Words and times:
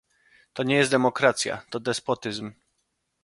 To 0.53 0.63
nie 0.63 0.75
jest 0.75 0.91
demokracja, 0.91 1.61
to 1.69 1.79
despotyzm 1.79 2.51